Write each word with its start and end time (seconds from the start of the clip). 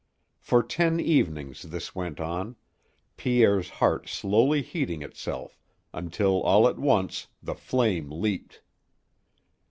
For 0.39 0.63
ten 0.63 0.99
evenings 0.99 1.61
this 1.61 1.93
went 1.93 2.19
on, 2.19 2.55
Pierre's 3.17 3.69
heart 3.69 4.09
slowly 4.09 4.63
heating 4.63 5.03
itself, 5.03 5.59
until, 5.93 6.41
all 6.41 6.67
at 6.67 6.79
once, 6.79 7.27
the 7.43 7.53
flame 7.53 8.09
leaped. 8.09 8.61